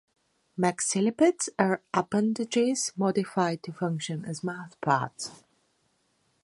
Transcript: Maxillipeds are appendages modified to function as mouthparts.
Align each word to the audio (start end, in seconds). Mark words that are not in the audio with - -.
Maxillipeds 0.57 1.47
are 1.59 1.83
appendages 1.93 2.91
modified 2.97 3.61
to 3.61 3.71
function 3.71 4.25
as 4.25 4.41
mouthparts. 4.41 5.43